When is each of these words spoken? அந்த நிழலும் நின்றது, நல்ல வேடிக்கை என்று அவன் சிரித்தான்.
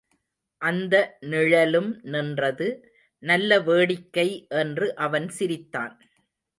அந்த 0.61 0.95
நிழலும் 1.25 1.99
நின்றது, 2.05 2.67
நல்ல 3.23 3.59
வேடிக்கை 3.61 4.27
என்று 4.49 4.95
அவன் 4.95 5.29
சிரித்தான். 5.29 5.95